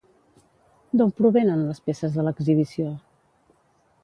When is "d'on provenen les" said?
1.01-1.83